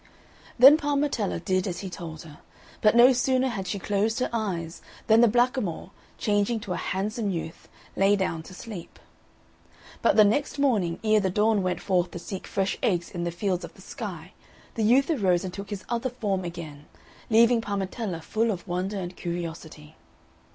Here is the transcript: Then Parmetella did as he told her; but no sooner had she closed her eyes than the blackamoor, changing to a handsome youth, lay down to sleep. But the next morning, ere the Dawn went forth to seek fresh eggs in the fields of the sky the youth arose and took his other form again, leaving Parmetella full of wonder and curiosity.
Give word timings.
Then 0.57 0.79
Parmetella 0.79 1.39
did 1.45 1.67
as 1.67 1.81
he 1.81 1.89
told 1.91 2.23
her; 2.23 2.39
but 2.81 2.95
no 2.95 3.13
sooner 3.13 3.49
had 3.49 3.67
she 3.67 3.77
closed 3.77 4.19
her 4.19 4.31
eyes 4.33 4.81
than 5.05 5.21
the 5.21 5.27
blackamoor, 5.27 5.91
changing 6.17 6.59
to 6.61 6.73
a 6.73 6.75
handsome 6.75 7.29
youth, 7.29 7.69
lay 7.95 8.15
down 8.15 8.41
to 8.41 8.53
sleep. 8.55 8.97
But 10.01 10.15
the 10.15 10.23
next 10.23 10.57
morning, 10.57 10.99
ere 11.03 11.19
the 11.19 11.29
Dawn 11.29 11.61
went 11.61 11.81
forth 11.81 12.09
to 12.09 12.17
seek 12.17 12.47
fresh 12.47 12.79
eggs 12.81 13.11
in 13.11 13.25
the 13.25 13.29
fields 13.31 13.63
of 13.63 13.75
the 13.75 13.81
sky 13.83 14.33
the 14.73 14.81
youth 14.83 15.11
arose 15.11 15.43
and 15.43 15.53
took 15.53 15.69
his 15.69 15.85
other 15.87 16.09
form 16.09 16.43
again, 16.45 16.87
leaving 17.29 17.61
Parmetella 17.61 18.23
full 18.23 18.49
of 18.49 18.67
wonder 18.67 18.97
and 18.97 19.15
curiosity. 19.15 19.97